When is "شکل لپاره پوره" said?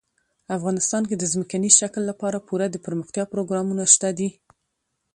1.79-2.65